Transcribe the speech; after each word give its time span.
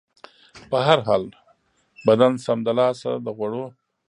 په 0.69 0.77
هر 0.87 0.99
حال، 1.07 1.23
بدن 2.07 2.33
سمدلاسه 2.45 3.11
د 3.25 3.27
غوړو 3.37 3.65